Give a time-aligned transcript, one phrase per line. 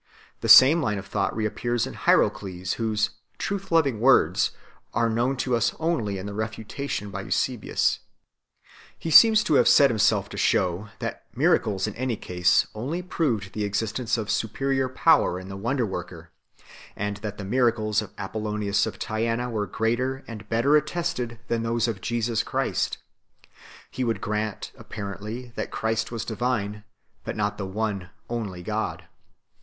[0.39, 4.49] The same line of thought re appears in Hierocles, whose" Truth loving Words"
[4.95, 7.99] are known to us only in the refutation by Eusebius
[8.63, 8.73] 1.
[8.97, 13.53] He seems to have set himself to show, that miracles in any case only proved
[13.53, 16.31] the existence of superior power in the wonder worker,
[16.95, 21.87] and that the miracles of Apollonius of Tyana were greater and better attested than those
[21.87, 22.97] of Jesus Christ.
[23.91, 26.85] He would grant, apparently, that Christ was divine,
[27.23, 29.03] but not the one only God.